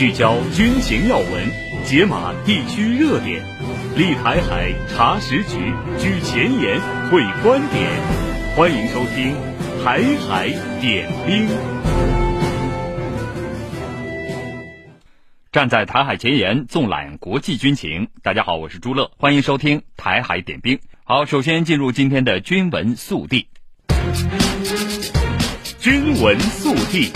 [0.00, 1.28] 聚焦军情要闻，
[1.84, 3.44] 解码地区热点，
[3.94, 6.80] 立台海查实局，举前沿
[7.10, 7.86] 会观点。
[8.56, 9.34] 欢迎收听
[9.84, 10.48] 《台海
[10.80, 11.46] 点兵》。
[15.52, 18.08] 站在台海前沿，纵览国际军情。
[18.22, 20.78] 大家好，我是朱乐，欢迎收听《台海点兵》。
[21.04, 23.48] 好，首先进入今天的军文速递。
[25.78, 27.12] 军文速递。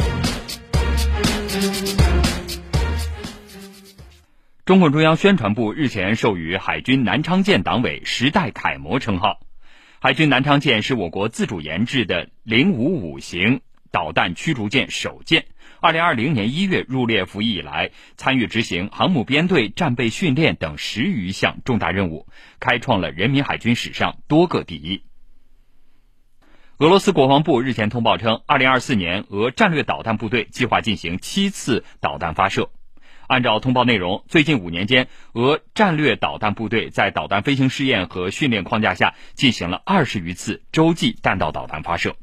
[4.64, 9.40] 中共中央宣传部日前授予海军南昌舰党委时代楷模称号。
[10.00, 15.44] 海军南昌舰是我国自主研制的零五五型导弹驱逐舰首舰。
[15.80, 22.26] 二零二零年一月入列服役以来，参与执行航母编队战备训练等十余项重大任务，
[22.58, 25.02] 开创了人民海军史上多个第一。
[26.78, 32.70] 俄罗斯国防部日前通报称，二零二四年俄战略导弹部队计划进行七次导弹发射。
[33.26, 42.16] 按照通报内容，最近五年间，俄战略导弹部队在导弹飞行试验和训练框架下进行了二十余次洲际弹道导弹发射。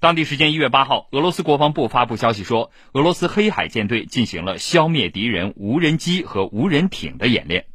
[0.00, 7.66] 当地时间一月八号，俄罗斯国防部发布消息说，俄罗斯黑海舰队进行了消灭敌人无人机和无人艇的演练。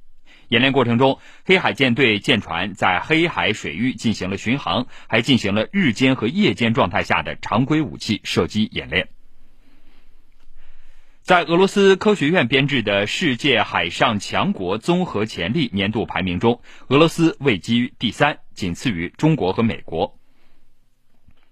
[0.49, 9.09] 演练过程中，黑海舰队舰船在黑海水域进行了巡航，还进行了日间和夜间状态下的常规武器射击演练。
[11.27, 20.17] 在俄罗斯科学院编制的世界海上强国综合潜力年度排名中，俄罗斯位居第三，仅次于中国和美国。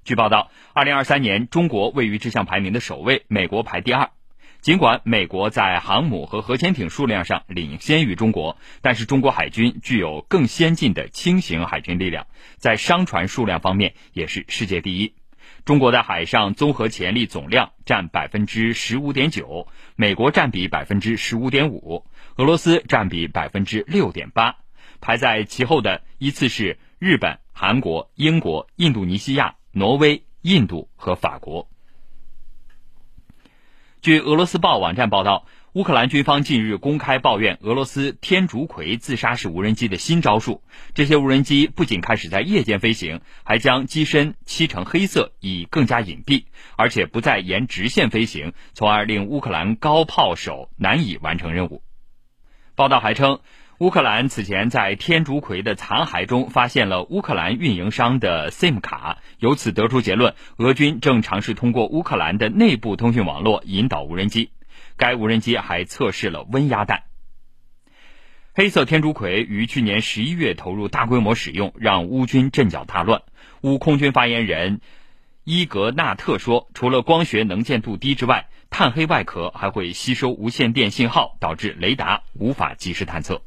[0.06, 4.12] 据报道，二零二三年中国位于这项排名的首位，美国排第二。
[4.62, 15.16] 尽管美国在航母和核潜艇数量上领先于中国，但是中国海军具有更先进的轻型海军力量，在商船数量方面也是世界第一。
[15.66, 24.58] 中国的海上综合潜力总量占百分之十五点九，美国占比百分之十五点五，俄罗斯占比百分之六点八，
[25.02, 31.68] 排在其后的依次是日本、韩国、英国、印度尼西亚、挪威、印度和法国。
[34.02, 35.48] 据俄罗斯报网站报道。
[35.76, 40.64] 乌克兰军方近日公开抱怨俄罗斯天竺葵自杀式无人机的新招数。
[40.94, 46.46] 这些无人机不仅开始在夜间飞行，还将机身漆成黑色，以更加隐蔽，
[46.78, 51.84] 而且不再沿直线飞行，从而令乌克兰高炮手难以完成任务。
[52.76, 53.42] 报道还称，
[53.80, 64.52] 乌克兰此前在天竺葵的残骸中发现了乌克兰运营商的 SIM 卡，由此得出结论：俄军正尝试通过乌克兰的内部通讯网络引导无人机。
[64.98, 67.04] 该无人机还测试了温压弹。
[68.54, 73.22] 黑色天竺葵于去年十一月投入大规模使用，让乌军阵脚大乱。
[73.62, 74.80] 乌空军发言人
[75.44, 83.42] 伊格纳特说：“除了光学能见度低之外，碳黑外壳还会吸收无线电信号，导致雷达无法及时探测。”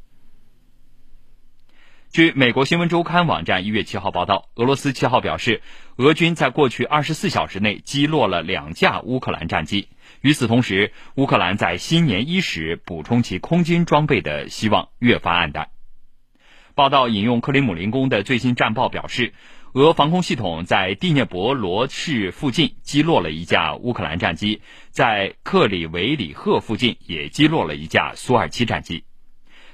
[2.11, 5.61] 据美国新闻周刊网站一月七号报道，俄罗斯七号表示，
[5.97, 9.89] 俄军在过去二十四小时内击落了两架乌克兰战机。
[10.23, 15.69] 与此同时，乌克兰在新年伊始补充其空军装备的希望越发暗淡。
[16.75, 19.35] 报道引用克里姆林宫的最新战报表示，
[19.75, 29.05] 俄防空系统在第聂伯罗市附近击落了一架乌克兰战机，在克里维里赫附近也击落了一架苏二七战机。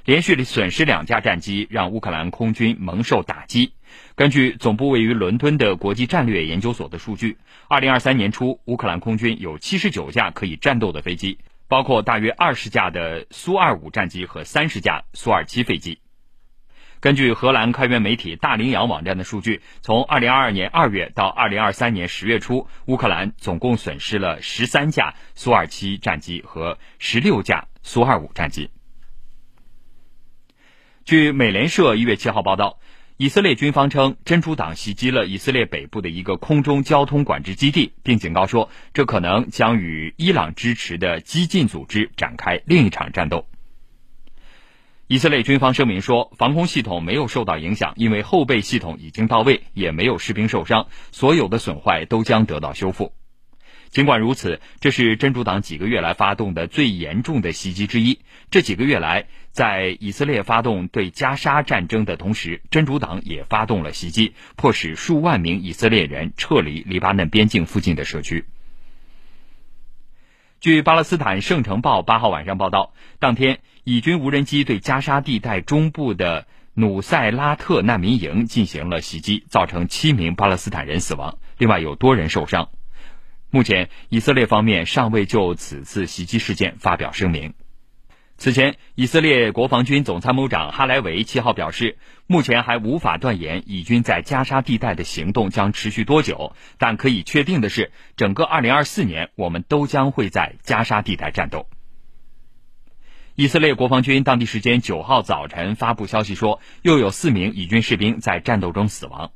[0.05, 3.73] 连续损失两架战机，让乌克兰空军蒙受打击。
[4.15, 7.39] 根据总部位于伦敦的国际战略研究所的数据，
[7.69, 11.39] 二零二三年初，乌克兰空军有七十九架可以战斗的飞机，
[11.69, 16.01] 包括大约二十架的苏二五战机和三十架苏二七飞机。
[17.01, 28.69] 根据荷兰开源媒体大羚羊网站的数据，从二零二二年二月到二零二三年十月初，乌克兰总共损失了十三架苏二七战机和十六架苏二五战机。
[31.05, 32.79] 据美联社一月七号报道，
[33.19, 43.47] 以色列军方称真主党袭击了以色列北部的一个空中交通管制基地，并警告说，这可能将与伊朗支持的激进组织展开另一场战斗。
[45.07, 53.13] 以色列军方声明说，防空系统没有受到影响，因为后备系统已经到位，也没有士兵受伤，所有的损坏都将得到修复。
[53.95, 58.19] 尽管如此，这是真主党几个月来发动的最严重的袭击之一。
[58.51, 68.47] 这几个月来，在以色列发动对加沙战争的同时，真主党也发动了袭击，迫使数万名以色列人撤离黎巴嫩边境附近的社区。
[70.59, 82.71] 据巴勒斯坦圣城报八号晚上报道，当天以军无人机对加沙地带中部的努塞拉特难民营进行了袭击，造成七名巴勒斯坦人死亡，另外有多人受伤。
[83.55, 87.55] 目前，以色列方面尚未就此次袭击事件发表声明。
[88.37, 91.97] 此前，以色列国防军总参谋长哈莱维七号表示，
[92.27, 101.69] 目前还无法断言以军在加沙地带的行动将持续多久，但可以确定的是，整个2024年我们都将会在加沙地带战斗。
[103.37, 109.31] 以色列国防军当地时间九号早晨发布消息说，又有四名以军士兵在战斗中死亡。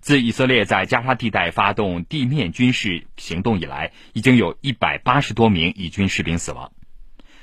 [0.00, 6.72] 自以色列在加沙地带发动地面军事行动以来，已经有一百八十多名以军士兵死亡。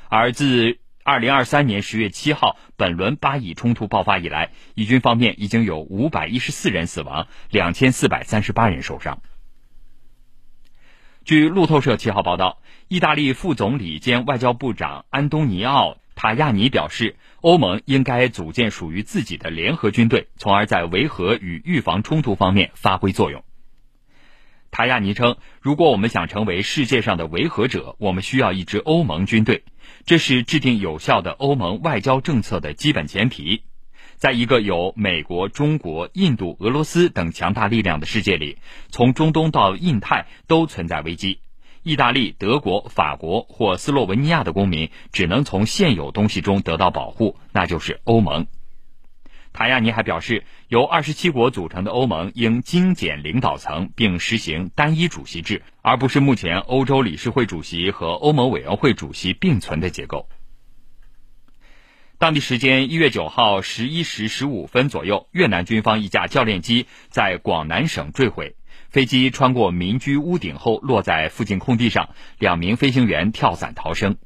[0.09, 9.21] 而自二零二三年十月七号本轮巴以冲突爆发以来，以军方面已经有五百一十四人死亡，两千四百三十八人受伤。
[11.23, 17.17] 据路透社七号报道，意大利副总理兼外交部长安东尼奥·塔亚尼表示。
[17.41, 23.43] 欧盟应该组建属于自己的联合军队，从而在维和与预防冲突方面发挥作用。
[24.71, 29.63] 塔亚尼称，如果我们想成为世界上的维和者，我们需要一支欧盟军队，
[30.05, 33.63] 这是制定有效的欧盟外交政策的基本前提。
[34.15, 38.57] 在一个有美国、中国、印度、俄罗斯等强大力量的世界里，
[38.89, 41.39] 从中东到印太都存在危机。
[41.87, 48.45] 意大利、德国、法国或斯洛文尼亚的公民只能从现有东西中得到保护，那就是欧盟。
[49.53, 60.27] 塔亚尼还表示，由二十七国组成的欧盟应精简领导层，并实行单一主席制，而不是目前欧洲理事会主席和欧盟委员会主席并存的结构。
[62.19, 68.55] 当地时间一月九号十一时十五分左右，越南军方一架教练机在广南省坠毁。
[68.89, 74.17] 飞机穿过民居屋顶后落在附近空地上，两名飞行员跳伞逃生。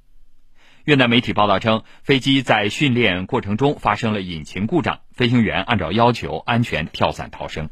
[0.85, 7.69] 越南媒体报道称，飞机在训练过程中发生了引擎故障，飞行员按照要求安全跳伞逃生。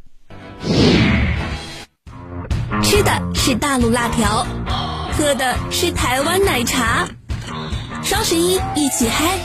[2.83, 4.45] 吃的是大陆辣条，
[5.13, 7.07] 喝的是台湾奶茶。
[8.03, 9.37] 双十一一起嗨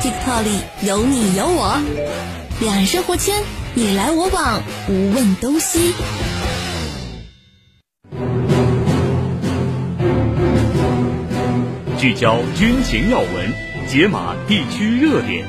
[0.00, 1.80] ，TikTok 里有你有我，
[2.60, 3.42] 两人生活圈
[3.74, 5.94] 你来我往，无问东西。
[12.00, 13.52] 聚焦军情要闻，
[13.86, 15.44] 解码地区热点，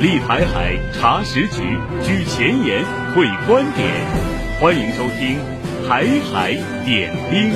[0.00, 1.62] 立台海查实局，
[2.02, 2.84] 举前沿
[3.14, 3.88] 会观点。
[4.60, 5.38] 欢迎收听
[5.88, 6.54] 《台海
[6.84, 7.52] 点兵》。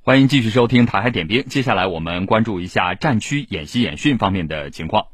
[0.00, 1.42] 欢迎继续收听《台海点兵》。
[1.46, 5.08] 接下来我们关注一下战区演习演训方面的情况。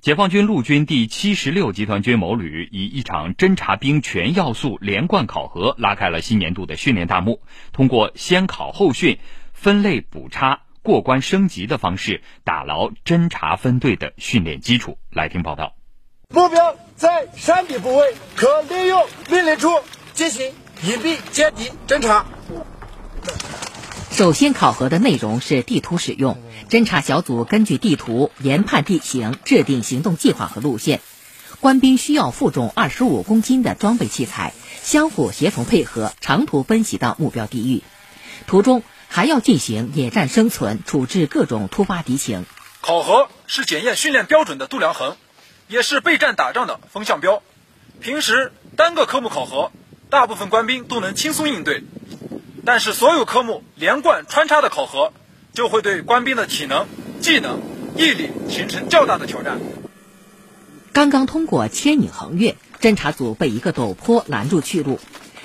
[0.00, 7.42] 解放军陆军第七十六集团军某旅以一场侦察兵全要素连贯考核，拉开了新年度的训练大幕。
[7.70, 9.18] 通过先考后训、
[9.52, 14.96] 分类补差、过关升级的方式，打牢侦察分队的训练基础。
[15.10, 15.74] 来听报道。
[16.34, 19.68] 目标在山地部位，可利用命令处
[20.14, 20.50] 进行
[20.82, 22.24] 隐蔽接敌侦察。
[24.10, 26.38] 首先考核的内容是地图使用。
[26.70, 31.00] 侦察小组根据地图研判地形，制定行动计划和路线。
[31.58, 37.82] 官兵需要负重二十五公斤的装备器材，相互协同配合，长途奔袭到目标地域。
[38.46, 42.46] 途中还要进行野战生存，处置各种突发敌情。
[42.80, 45.16] 考核是检验训练标准的度量衡，
[45.66, 47.42] 也是备战打仗的风向标。
[48.00, 49.72] 平时单个科目考核，
[50.08, 51.82] 大部分官兵都能轻松应对，
[52.64, 55.12] 但是所有科目连贯穿插的考核。
[55.52, 56.86] 就会对官兵的体能、
[57.20, 57.60] 技能、
[57.96, 59.58] 毅力形成较大的挑战。
[60.92, 64.98] 刚刚通过千里横越，侦察组被一个陡坡拦住去路，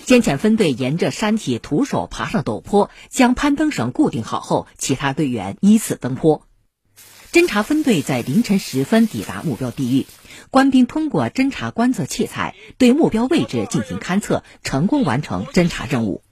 [0.05, 6.43] 先遣分队沿着山体徒手爬上陡坡，将攀登绳固定好后，其他队员依次登坡。
[7.31, 10.07] 侦察分队在凌晨时分抵达目标地域，
[10.49, 16.23] 官兵通过侦察观测器材对目标位置进行勘测，成功完成侦察任务。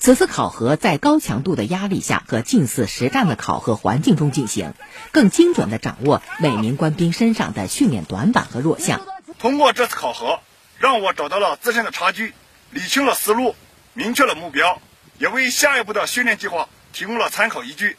[0.00, 4.72] 此次考核在高强度的压力下和近似实战的考核环境中进行，
[5.10, 9.04] 更精准地掌握每名官兵身上的训练短板和弱项。
[9.40, 10.38] 通过这次考核，
[10.78, 12.32] 让我找到了自身的差距，
[12.70, 13.56] 理清了思路，
[13.92, 14.80] 明确了目标，
[15.18, 17.96] 也为下一步的训练计划提供了参考依据。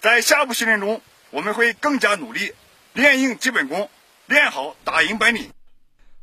[0.00, 1.00] 在下一步训练中，
[1.30, 2.54] 我们会更加努力，
[2.92, 3.88] 练硬基本功，
[4.26, 5.50] 练好打赢本领。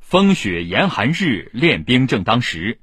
[0.02, 2.80] 风雪严寒日，练兵正当时。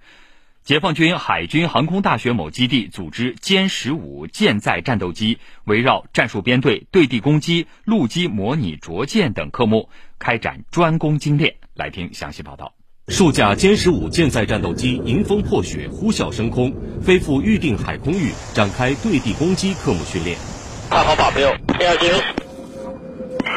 [0.62, 9.88] 解放军海军航空大学某基地组织歼十五舰载战斗机，围绕战术编队、对地攻击、陆基模拟着舰等科目
[10.18, 11.56] 开展专攻精练。
[11.74, 12.74] 来听详细报道。
[13.08, 20.38] 数架歼十五舰载战斗机迎风破雪，呼啸升空，飞赴预定海空域，展开对地攻击科目训练。
[20.88, 22.12] 看好靶标，天下军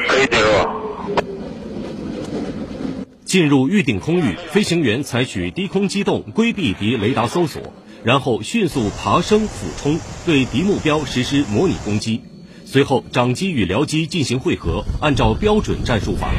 [0.07, 0.82] 可以进入。
[3.33, 7.73] 进入预定空域，飞行员采取低空机动规避敌雷达搜索，
[8.03, 12.21] 然后迅速爬升俯冲，对敌目标实施模拟攻击。
[12.63, 16.29] 随后，长机与僚机进行会合，按照标准战术法。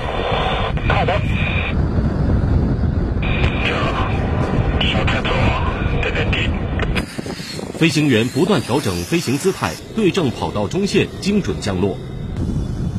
[7.72, 11.98] 飞行员不断调整飞行姿态，对正跑道中线，精准降落。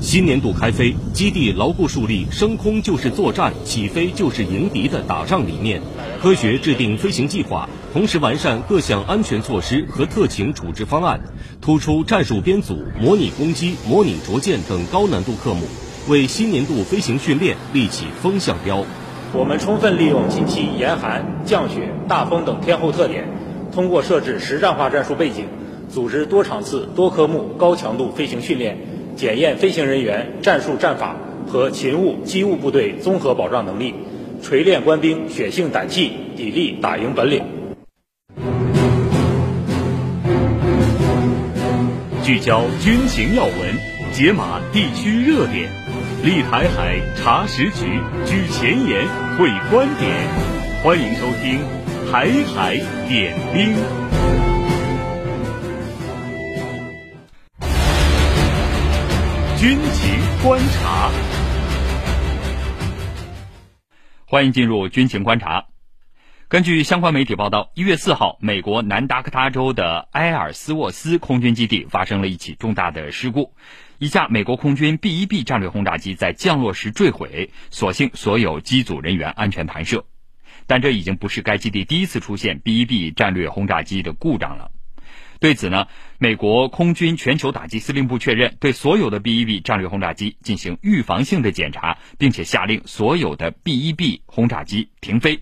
[0.06, 5.82] 新年度开飞，基地牢固树立“升空就是作战，起飞就是迎敌”的打仗理念，
[6.22, 11.20] 科学制定飞行计划，同时完善各项安全措施和特情处置方案，
[11.60, 15.62] 突出战术编组、模拟攻击、模拟着舰等高难度科目，
[16.08, 18.86] 为新年度飞行训练立起风向标。
[19.34, 23.28] 我们充分利用近期严寒、降雪、大风等天候特点，
[23.74, 25.48] 通过设置实战化战术背景，
[25.90, 28.78] 组织多场次、多科目高强度飞行训练。
[29.16, 31.16] 检验飞行人员战术战法
[31.48, 33.94] 和勤务机务部队综合保障能力，
[34.44, 37.44] 锤炼官兵血性胆气、砥砺打赢本领。
[42.24, 43.54] 聚焦军情要闻，
[44.12, 45.70] 解码地区热点，
[46.24, 47.86] 立台海查实局，
[48.26, 49.08] 举前沿
[49.38, 50.12] 会观点。
[50.84, 51.60] 欢迎收听
[52.12, 52.76] 《台海
[53.08, 53.76] 点兵》。
[59.66, 61.10] 军情观察，
[64.28, 65.66] 欢迎进入军情观察。
[66.48, 73.56] 根据相关媒体报道，一月四号，美国南达科他州的埃尔斯沃斯空军基地发生了一起重大的事故，
[73.98, 80.06] 一架美国空军 B-1B 战略轰炸机在降落时坠毁，所幸所有机组人员安全弹射。
[80.68, 84.70] 但这已经不是该基地第一次出现 B-1B 战略轰炸机的故障了。
[85.46, 85.86] 对此呢，
[86.18, 95.42] 美国空军全球打击司令部确认，对所有的 B-1B 战略轰炸机进行预防性的检查，并且下令所有的 B-1B 轰炸机停飞。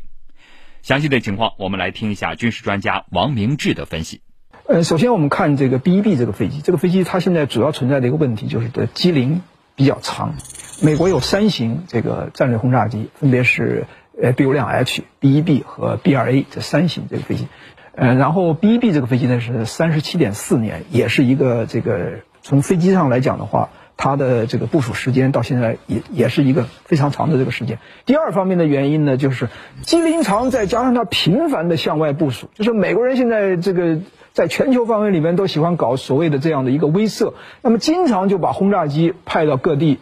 [0.82, 4.20] 详细的情况，我们来听一下军事专家王明志的分析。
[4.68, 9.42] 呃，首先我们看这个 B-1B 这个飞机，这个飞机它现在主要存在的一个问题就是的机龄
[9.78, 10.36] 比较长。
[10.82, 13.86] 美国有三型这个战略轰炸机，分别是
[14.22, 17.48] 呃 B-52H、B-1B 和 B-2A 这三型这个飞机。
[17.96, 27.78] 呃，然后 B-1B 这个飞机呢是三十七点四年，也是一个这个从飞机上来讲的话，它的这个部署时间到现在也也是一个非常长的这个时间。
[28.06, 29.50] 第二方面的原因呢，就是
[29.84, 34.00] 机龄长，再加上它频繁的向外部署，就是美国人现在这个
[34.32, 40.00] 在全球范围里面都喜欢搞所谓的这样的一个威慑，那么经常就把轰炸机派到各地。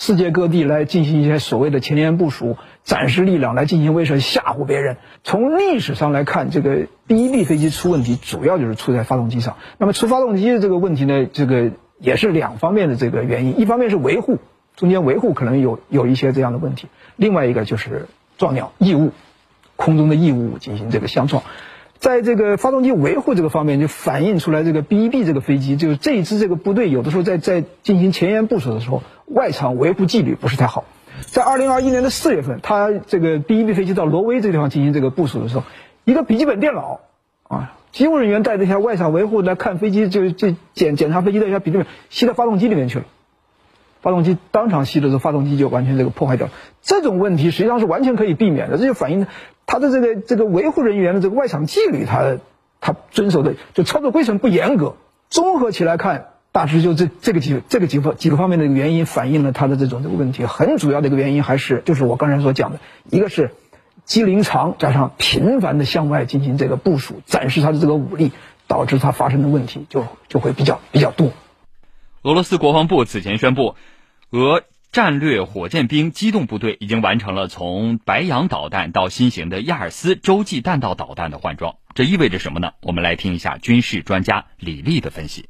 [0.00, 2.56] 世界各地来进行一些所谓的前沿部署，
[2.88, 4.96] 展示力量来进行威慑吓唬别人。
[5.22, 9.58] 从历史上来看，这个 B-1B 飞机出问题，主要就是出在发动机上。
[9.76, 14.38] 那么出发动机的这个问题呢，这个也是两方面的这个原因，一方面是维护，
[14.74, 18.06] 中间维护可能有有一些这样的问题；另外一个就是
[18.38, 19.12] 撞鸟异物，
[19.76, 21.42] 空中的异物进行这个相撞。
[21.98, 30.84] 在这个发动机维护这个方面，就反映出来这个 B-1B 这个飞机，就是这一支这个部队有的时候在在进行前沿部署的时候，外场维护纪律不是太好。
[31.26, 35.64] 在二零二一年的四月份，他这个第一批飞机到挪威这个地方进行这个部署的时候，
[36.04, 37.00] 一个笔记本电脑
[37.48, 43.04] 啊，机务人员带着一下外场维护来看飞机，就就检检查飞机的一下笔记本，吸到发动机里面去了。
[44.00, 46.52] 发动机当场吸的时候，发动机就完全这个破坏掉了。
[46.82, 49.26] 这种问题实际上是完全可以避免的，这就反映
[49.66, 52.38] 他的这个这个维护人员的这个外场纪律，他
[52.80, 54.94] 他遵守的就操作规程不严格。
[55.30, 60.44] 综合起来看，大致就这这个几这个几个几个方面的原因反映了他的这种这个问题。
[60.44, 63.52] 很主要的一个原因还是就是我刚才所讲的，一个是
[64.04, 68.32] 机龄长加上频繁的向外进行这个部署，展示他的这个武力，
[68.66, 71.30] 导致他发生的问题就就会比较比较多。
[72.22, 73.76] 俄罗斯国防部此前宣布，
[74.30, 81.76] 俄战略火箭兵机动部队已经完成了从白杨导弹到新型的亚尔斯洲际弹道导弹的换装。
[81.94, 82.72] 这意味着什么呢？
[82.82, 85.48] 我们来听一下军事专家李丽的分析。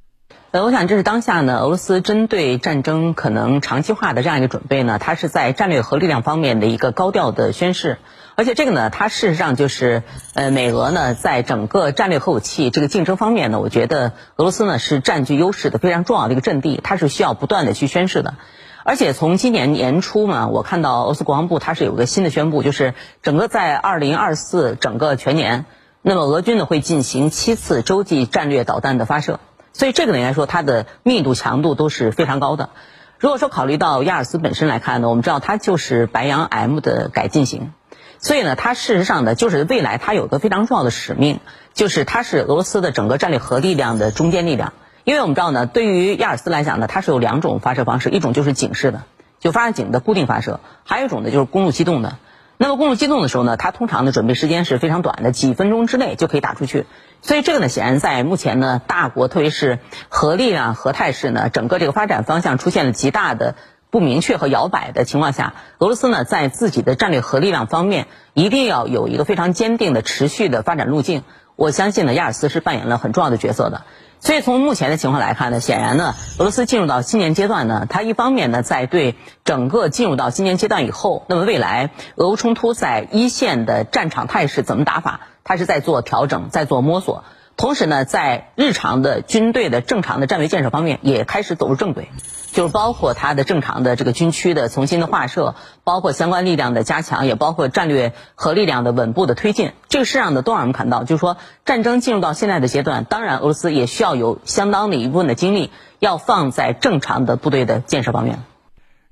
[0.50, 7.99] 呃，我想这是当下呢，俄罗斯针对战争可能长期化的这样一个准备呢，它是在战略核力量方面的一个高调的宣示。
[8.35, 18.37] 而且这个呢，它事实上就是，呃，美俄呢在整个战略核武器这个竞争方面呢，我觉得俄罗斯呢是占据优势的非常重要的一个阵地，它是需要不断的去宣示的。
[18.85, 25.67] 而且从今年年初嘛，我看到俄罗斯国防部它是有个新的宣布，就是整个在二零二四整个全年，
[26.00, 29.40] 那么俄军呢会进行七次洲际战略导弹的发射，
[29.73, 32.71] 所以这个呢应该说它的密度强度都是非常高的。
[33.19, 37.73] 如果说考虑到亚尔斯本身来看呢，我们知道它就是白羊 M 的改进型。
[38.21, 41.39] 所以呢，它事实上呢，就是未来它有个非常重要的使命，
[41.73, 44.73] 就是它是俄罗斯的整个战略核力量的中坚力量。
[45.05, 49.03] 因为我们知道呢，对于亚尔斯来讲呢，它是有两种发射方式，一种就是井式的，
[49.39, 52.19] 就发射井的固定发射；还有一种呢，就是公路机动的。
[52.61, 56.87] 那么公路机动的时候呢，它通常的准备时间是非常短的，几分钟之内就可以打出去。
[57.23, 63.55] 所以这个呢，显然在目前呢，大国特别是核力量、核态势呢，整个这个发展方向出现了极大的
[63.91, 71.23] 不明确和摇摆的情况下，俄罗斯呢，在自己的战略核力量方面，一定要有一个非常坚定的、持续的发展路径。
[71.55, 73.83] 我相信呢，亚尔斯是扮演了很重要的角色的。
[74.21, 87.25] 所以从目前的情况来看呢，显然呢，俄罗斯进入到新年阶段呢，它一方面呢，在对整个进入到新年阶段以后，那么未来俄乌冲突在一线的战场态势怎么打法，它是在做调整，在做摸索。
[87.57, 92.09] 同时呢，在日常的军队的正常的战略建设方面，也开始走入正轨，
[92.50, 99.73] 就是包括它的正常的这个军区的重新的划设，包括相关力量的加强，也包括战略核力量的稳步的推进。
[99.88, 108.40] 这个事实上呢，都让我们看到，就是说战争进入到现在的阶段，当然俄罗斯也需要有相当的一部分的精力要放在正常的部队的建设方面。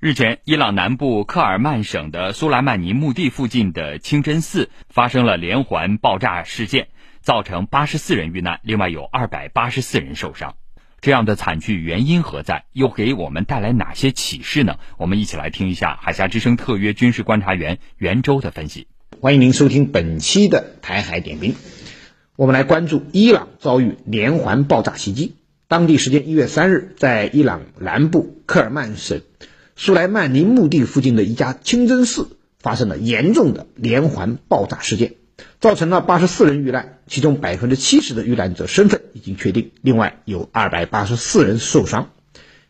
[0.00, 6.88] 日前，伊朗南部克尔曼省的苏莱曼尼墓地附近的清真寺发生了连环爆炸事件。
[7.23, 10.55] 造成八十四人遇难，另外有二百八十四人受伤。
[11.00, 12.65] 这样的惨剧原因何在？
[12.73, 14.79] 又给我们带来哪些启示呢？
[14.97, 18.88] 我们一起来听一下海峡之声特约军事观察员袁周的分析。
[19.21, 21.55] 欢迎您收听本期的台海点兵。
[22.35, 25.37] 我们来关注伊朗遭遇连环爆炸袭击。
[25.69, 29.23] 当地时间一月三日，在伊朗南部克尔曼省
[29.75, 35.15] 苏莱曼尼墓地附近的一家清真寺发生了严重的连环爆炸事件。
[35.61, 42.11] 造成了八十四人遇难，其中百分之七十的遇难者身份已经确定，另外有二百八十四人受伤。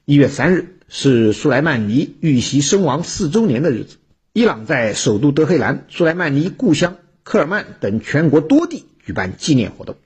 [0.05, 3.97] 一月三日是苏莱曼尼遇袭身亡四周年的日子，
[4.33, 9.97] 伊朗在首都德黑兰、苏莱曼尼故乡科尔曼等全国多地举办纪念活动。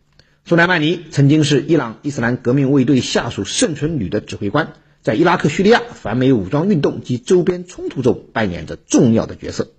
[0.44, 4.72] 苏莱曼尼曾经是伊朗伊斯兰革命卫队下属圣城旅的指挥官。
[5.02, 9.70] 在伊拉克、叙利亚反美武装运动及周边冲突中扮演着重要的角色。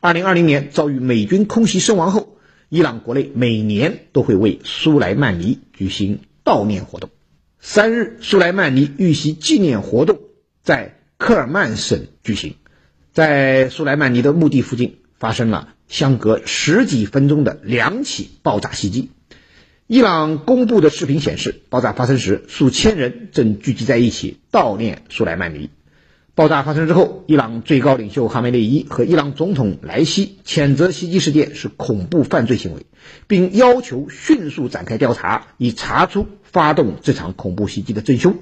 [0.00, 2.29] 二零二零年遭遇美军空袭身亡后，
[2.72, 7.10] 伊朗国内每年都会为苏莱曼尼举行悼念活动。
[7.58, 10.20] 三日，苏莱曼尼遇袭纪念活动
[10.62, 12.54] 在克尔曼省举行，
[13.12, 19.10] 在苏莱曼尼的墓地附近发生了相隔十几分钟的两起爆炸袭击。
[19.88, 25.70] 伊朗公布的视频显示，爆炸发生时，数千人正聚集在一起悼念苏莱曼尼。
[26.40, 32.86] 爆炸发生之后，伊朗最高领袖哈梅内伊和伊朗总统莱西谴责袭击事件是恐怖犯罪行为，
[33.26, 38.38] 并要求迅速展开调查，以查出发动这场恐怖袭击的真凶。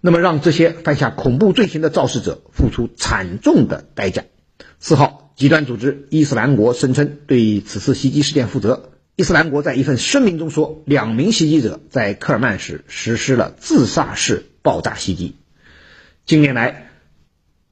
[0.00, 4.22] 那么，让这些犯下恐怖罪行的肇事者付出惨重的代价。
[4.78, 8.90] 四号，极端组织伊斯兰国声称对此次袭击事件负责。
[9.16, 15.34] 伊斯兰国在一份声明中说，两名袭击者在科尔曼时实施了自杀式爆炸袭击。
[16.26, 16.92] 近年来，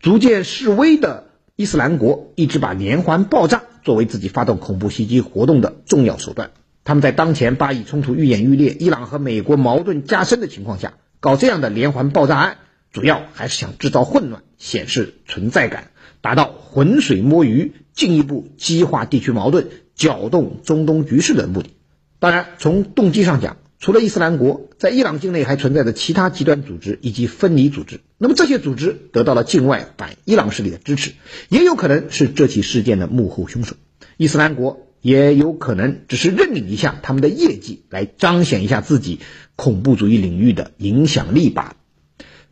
[0.03, 6.51] 逐渐示威的伊斯兰国一直把连环爆炸作为自己发动恐怖袭击活动的重要手段。
[6.83, 12.57] 他们在当前巴以冲突愈演愈烈、伊朗和美国矛盾加深的情况下，搞这样的连环爆炸案，
[12.91, 19.69] 主要还是想制造混乱、显示存在感，达到浑水摸鱼、进一步激化地区矛盾。
[19.95, 21.71] 搅动中东局势的目的。
[22.19, 27.99] 当然，从动机上讲，除了伊斯兰国，在伊朗境内还存在着其他极端组织以及分离组织。
[28.17, 31.15] 那么这些组织得到了境外反伊朗势力的支持，
[31.49, 33.75] 也有可能是这起事件的幕后凶手。
[34.17, 39.19] 伊斯兰国也有可能只是认领一下他们的业绩，来彰显一下自己
[39.57, 41.77] 恐怖主义领域的影响力罢了。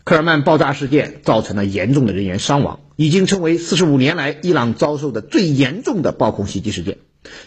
[0.03, 6.99] 科尔曼爆炸事件造成了严重的人员伤亡，已经成为四十五年来伊朗遭受的最严重的暴恐袭击事件。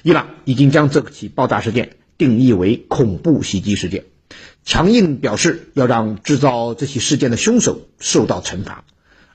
[0.03, 4.05] 伊朗已经将这起爆炸事件定义为恐怖袭击事件，
[4.63, 8.85] 强硬表示要让制造这起事件的凶手受到惩罚。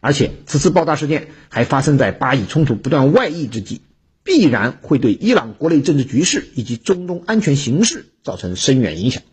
[0.00, 3.80] 而且，此次爆炸事件还发生在巴以冲突不断外溢之际，
[4.22, 9.24] 必然会对伊朗国内政治局势以及中东安全形势造成深远影响。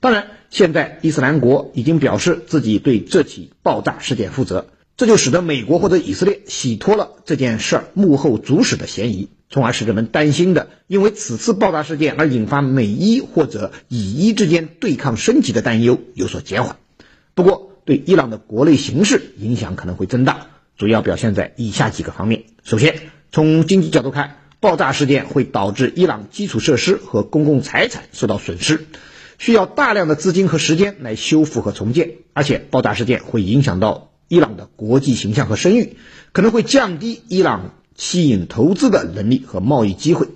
[0.00, 9.28] 当然，现在伊斯兰国已经表示自己对这起爆炸事件负责，这就使得美国或者以色列洗脱了这件事儿幕后主使的嫌疑。
[9.50, 16.76] 从而使人们担心的，因为此次爆炸事件而引发美伊或者以伊之间对抗升级的担忧有所减缓。
[17.34, 22.44] 不过，对伊朗的国内形势影响可能会增大，主要表现在以下几个方面。
[22.64, 22.98] 首先，
[23.30, 28.86] 从经济角度看，爆炸事件会导致伊朗基础设施和公共财产受到损失，
[29.38, 32.12] 需要大量的资金和时间来修复和重建。
[32.32, 35.96] 而且，爆炸事件会影响到伊朗的国际形象和声誉，
[36.32, 37.74] 可能会降低伊朗。
[37.96, 40.28] 吸引投资的能力和贸易机会，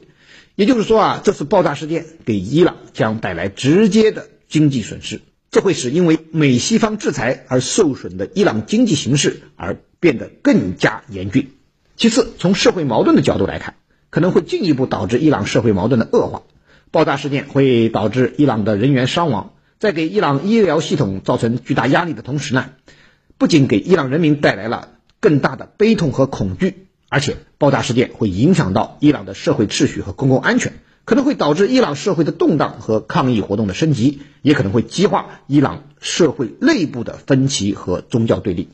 [0.55, 11.51] 也就是说啊，这次爆炸事件给伊朗将带来直接的经济损失，这会使因为美西方制裁而受损的伊朗经济形势而变得更加严峻。
[11.97, 13.75] 其次，从社会矛盾的角度来看，
[14.11, 16.42] 可能会进一步导致伊朗社会矛盾的恶化。
[16.90, 22.71] 爆炸事件会导致伊朗的人员伤亡，在给伊朗医疗系统造成巨大压力的同时呢，
[23.37, 38.68] 不仅给伊朗人民带来了更大的悲痛和恐惧，而且爆炸事件会影响到伊朗的社会秩序和公共安全，可能会导致伊朗社会的动荡和抗议活动的升级，也可能会激化伊朗社会内部的分歧和宗教对立。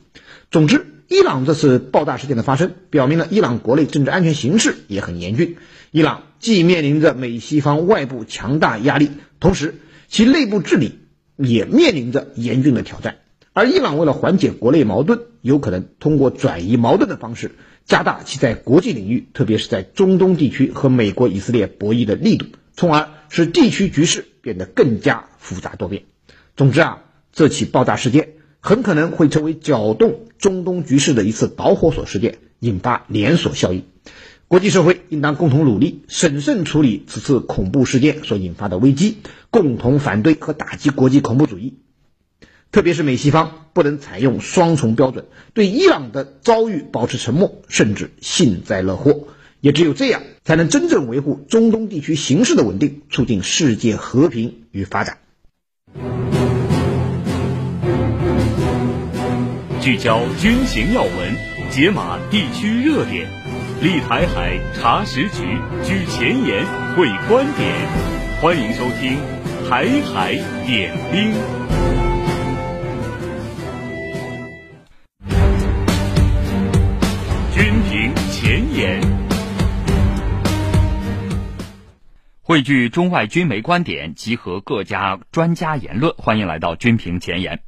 [0.50, 5.56] 总之，伊朗这次爆炸事件的发生，表明了伊朗国内政治安全形势也很严峻。
[5.92, 9.76] 伊朗既面临着美西方外部强大压力，同时
[10.08, 10.98] 其内部治理
[11.36, 13.16] 也面临着严峻的挑战。
[13.54, 17.52] 而伊朗为了缓解国内矛盾，有可能通过转移矛盾的方式，
[17.84, 26.02] 加大其在国际领域，特别是在中东地区和美国、以色列博弈的力度，从而使地区局势变得更加复杂多变。
[26.56, 33.84] 总之啊，这起爆炸事件很可能会成为搅动中东局势的一次导火索事件，引发连锁效应。
[34.48, 39.18] 国际社会应当共同努力，审慎处理此次恐怖事件所引发的危机，
[39.50, 41.78] 共同反对和打击国际恐怖主义。
[42.74, 49.28] 特别是美西方不能采用双重标准，对伊朗的遭遇保持沉默，甚至幸灾乐祸。
[49.60, 55.18] 也只有这样，才能真正维护中东地区形势的稳定，促进世界和平与发展。
[59.80, 61.36] 聚焦军情要闻，
[61.70, 63.30] 解码地区热点，
[63.82, 65.44] 立台海查实局，
[65.84, 67.72] 举前沿会观点。
[68.42, 69.16] 欢迎收听
[69.70, 70.32] 《台海
[70.66, 71.30] 点兵》。
[82.46, 86.14] 汇聚中外军媒观点，集合各家专家言论。
[86.18, 87.62] 欢迎来到军评前沿。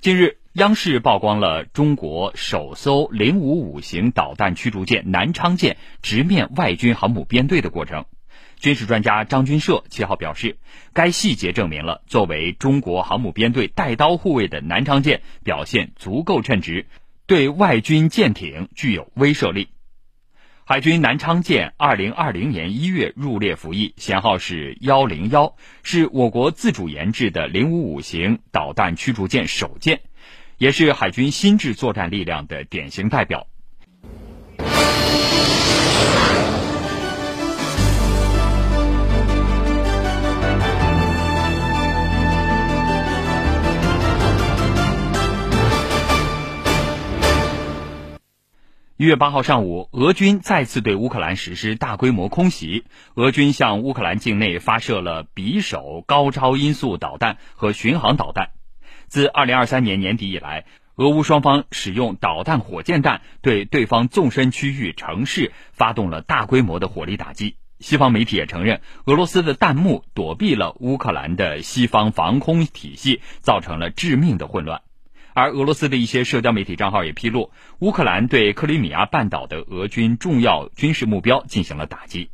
[0.00, 8.04] 近日，央视曝光了中国首艘零五五型导弹驱逐舰“南昌舰”直面外军航母编队的过程。
[8.58, 10.58] 军事专家张军社七号表示，
[10.92, 16.86] 该细节证明了作为中国航母编队带刀护卫的“南昌舰”表现足够称职，
[17.28, 19.68] 对外军舰艇具有威慑力。
[20.64, 30.00] 海军南昌舰二零二零年一月入列服役，舷号是幺零幺，是我国自主研制的零五五型导弹驱逐舰首舰，
[30.58, 33.48] 也是海军新制作战力量的典型代表。
[49.02, 52.84] 一月八号上午，俄军再次对乌克兰实施大规模空袭。
[53.16, 58.50] 俄军向乌克兰境内发射了匕首高超音速导弹和巡航导弹。
[59.08, 67.56] 自二零二三年年底以来，俄乌双方使用导弹、火箭弹对对方纵深区域城市发动了大规模的火力打击。
[67.80, 74.82] 西方媒体也承认，俄罗斯的弹幕躲避了乌克兰的西方防空体系，造成了致命的混乱。
[75.34, 82.30] 而俄罗斯的一些社交媒体账号也披露，乌克兰对克里米亚半岛的俄军重要军事目标进行了打击。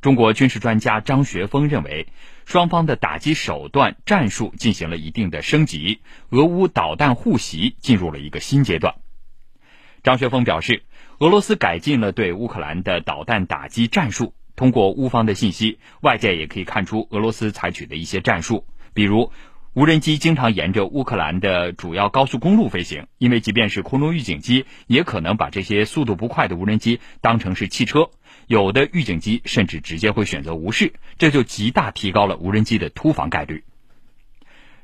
[0.00, 2.06] 中国军事专家张学峰认为，
[2.46, 8.94] 双方的打击手段战术进行了一定的升级，俄乌导弹互袭进入了一个新阶段。
[10.02, 10.84] 张学峰表示，
[11.18, 14.34] 俄罗斯改进了对乌克兰的导弹打击战术。
[14.56, 19.32] 通过乌方的信息，外界也可以看出俄罗斯采取的一些战术，比如。
[19.72, 28.10] 无人机经常沿着乌克兰的主要高速公路飞行，因为即便是空中预警机，也可能把这些速度不快的无人机当成是汽车。
[28.48, 33.62] 有的预警机甚至直接会选择无视，这就极大提高了无人机的突防概率。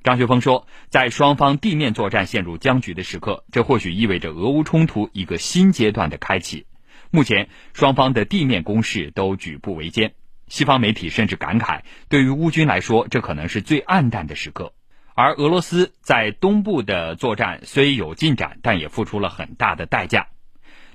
[0.04, 6.64] 张学峰说，在双方地面作战陷入僵局的时刻，这或许意味着俄乌冲突一个新阶段的开启。
[7.10, 10.14] 目前，双方的地面攻势都举步维艰。
[10.48, 14.72] 西方媒体甚至感慨，对于乌军来说，这可能是最暗淡的时刻。
[15.14, 20.28] 而俄罗斯在东部的作战虽有进展，但也付出了很大的代价。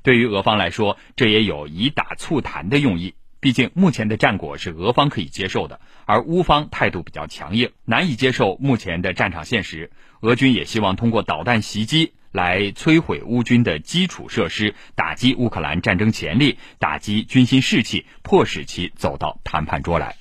[0.04, 3.16] 对于俄方来说，这也有以打促谈的用意。
[3.40, 9.90] 毕竟目前的战果是俄方可以接受的，而乌方态度比较强硬，难以接受目前的战场现实。
[10.22, 12.14] 俄军也希望通过导弹袭击。
[12.32, 20.15] 来摧毁乌军的基础设施，打击乌克兰战争潜力，打击军心士气，迫使其走到谈判桌来。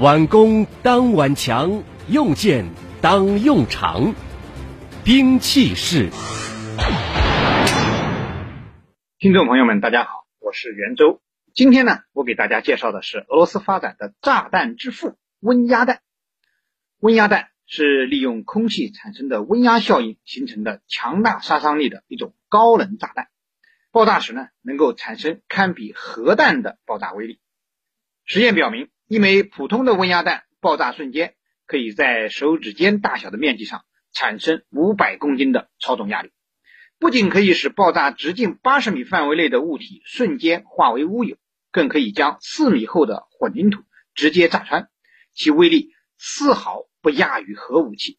[0.00, 2.66] 挽弓当挽强，用箭
[3.00, 4.14] 当用长，
[5.04, 6.10] 兵器是。
[9.18, 11.20] 听众朋友们，大家好，我是袁周。
[11.54, 16.00] 今天呢，我给大家介绍的是俄罗斯发展的炸弹之父——温压弹。
[17.00, 17.48] 温压弹。
[17.70, 23.28] 是利用空气产生的温压效应形成的强大杀伤力的一种高能炸弹。
[23.92, 27.40] 爆炸时呢，能够产生堪比核弹的爆炸威力。
[28.24, 31.34] 实验表明，一枚普通的温压弹爆炸瞬间，
[31.66, 36.30] 可以在手指尖大小的面积上产生五百公斤的超重压力，
[36.98, 41.36] 不仅可以使爆炸直径八十米范围内的物体瞬间化为乌有，
[41.70, 43.82] 更可以将四米厚的混凝土
[44.14, 44.88] 直接炸穿，
[45.34, 48.18] 其威力丝毫不亚于核武器。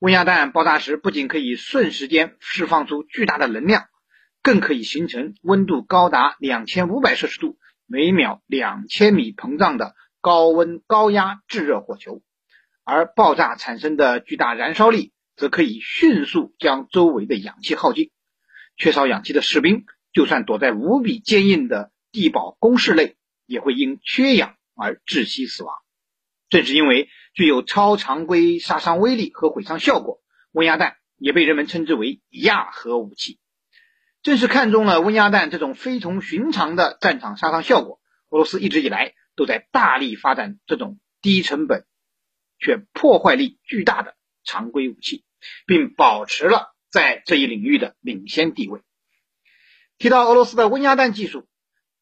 [0.00, 3.86] 温压弹爆炸时，不仅可以瞬时间释放出巨大的能量，
[4.42, 7.56] 更可以形成温度高达两千五百摄氏度、
[7.86, 12.20] 每秒两千米膨胀的高温高压炙热火球，
[12.84, 18.10] 而爆炸产生的巨大燃烧力，则可以迅速将周围的氧气耗尽。
[18.76, 25.74] 缺少氧气的士兵，就算躲在无比坚硬的地堡工事内，也会因缺氧而窒息死亡。
[26.48, 30.22] 正是因为具有超常规杀伤威力和毁伤效果，
[30.52, 33.38] 温压弹也被人们称之为亚核武器。
[34.22, 41.84] 正是看中了温压弹这种非同寻常的战场杀伤效果，俄罗斯一直以来都在大力发展这种低成本
[42.58, 45.22] 却破坏力巨大的常规武器，
[45.66, 48.80] 并保持了在这一领域的领先地位。
[49.98, 51.46] 提到俄罗斯的温压弹技术，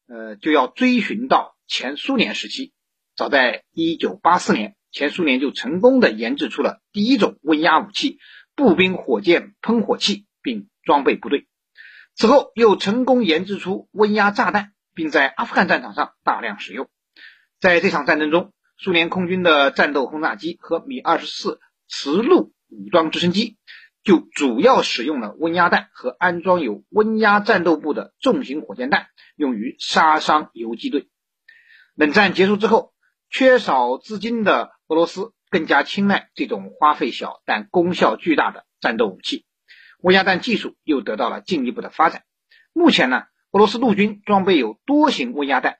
[0.07, 2.71] 呃，就要追寻到前苏联时期。
[3.17, 8.17] 早在1984年，前苏联就成功的研制出了第一种温压武器——
[8.55, 11.47] 步兵火箭喷火器，并装备部队。
[12.15, 16.87] 此后又成功研制出温压炸弹，并在阿富汗战场上大量使用。
[17.59, 21.57] 在这场战争中，苏联空军的战斗轰炸机和米24
[21.89, 23.57] 磁路武装直升机
[24.01, 31.09] 就主要使用了温压弹和安装有温压战斗部的重型火箭弹，用于杀伤游击队。
[31.95, 32.93] 冷战结束之后，
[33.29, 39.45] 缺少资金的俄罗斯更加青睐这种花费小但功效巨大的战斗武器，
[40.01, 42.23] 温压弹技术又得到了进一步的发展。
[42.71, 45.77] 目前呢，俄罗斯陆军装备有多型温压弹，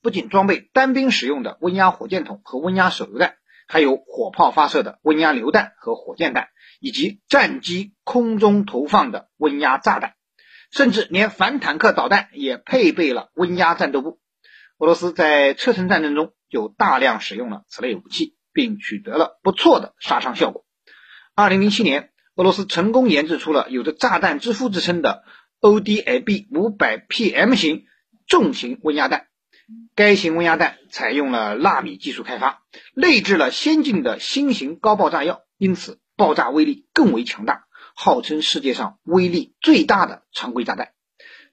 [0.00, 3.34] 不仅装备单兵使用的温压火箭筒和温压手榴弹，
[3.68, 6.48] 还有火炮发射的温压榴弹和火箭弹，
[6.80, 10.14] 以及战机空中投放的温压炸弹，
[10.70, 14.18] 甚至连反坦克导弹也配备了温压战斗部。
[14.78, 20.66] 俄罗斯在车臣战争中就大量使用了此类武器，并取得了不错的杀伤效果。
[21.34, 25.24] 二零零七年，俄罗斯成功研制出了有着“炸弹之父”之称的
[25.60, 27.84] ODAB 五百 PM 型
[28.26, 29.28] 重型温压弹。
[29.94, 32.62] 该型温压弹采用了纳米技术开发，
[32.94, 40.90] 内置了先进的新型高爆炸药，因此爆炸威力更为强大，号称世界上威力最大的常规炸弹。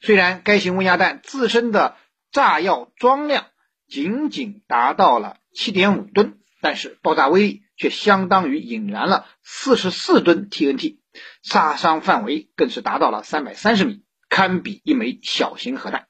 [0.02, 1.96] 虽然该型温压弹自身的
[2.32, 3.48] 炸药装量
[3.88, 10.98] 仅仅达到了七点五吨，但是爆炸威力却相当于引燃了四十四吨 TNT，
[11.42, 16.08] 杀伤范围更是达到了三百三十米，堪比一枚小型核弹。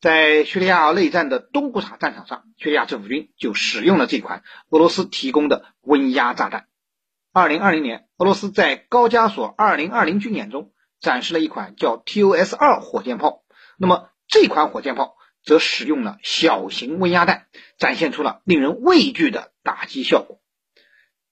[0.00, 6.68] 在叙利亚内战的东古塔战场上，叙利亚政府军就使用了这款俄罗斯提供的温压炸弹。
[7.32, 13.42] 二零二零年，俄罗斯在高加索二零二零军演中展示了一款叫 TOS 二火箭炮，
[13.76, 15.16] 那么这款火箭炮。
[15.44, 17.46] 则使用了小型温压弹，
[17.78, 20.40] 展现出了令人畏惧的打击效果。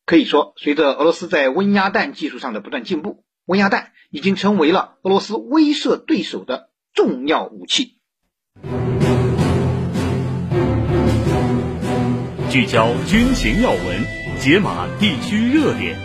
[0.06, 7.98] 可以说，随着俄罗斯在温压弹技术上的不断进步，温压弹已经成为了俄罗斯威慑对手的重要武器。
[12.50, 15.98] 聚焦军情要闻，解码地区热点，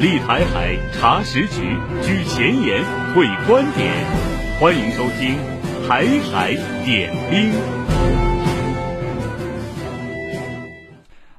[0.00, 3.92] 立台海查实局，居前沿会观点，
[4.60, 5.57] 欢迎收听。
[5.88, 7.50] 台海点兵，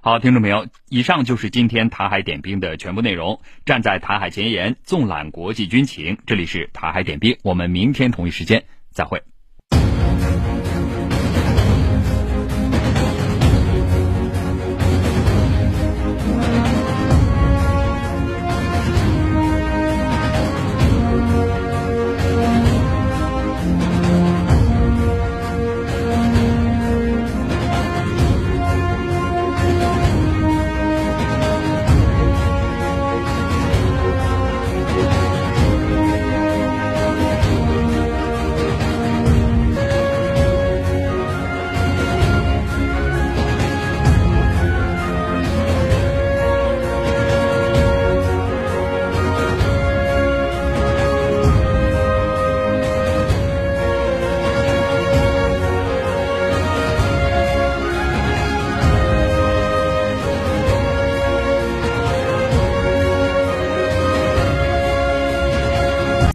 [0.02, 3.42] 好，听众朋友，以上就是今天台海点兵的全部内容。
[3.64, 9.22] 站在台海前沿，纵览国际军情，这里是台海点兵，我们明天同一时间再会。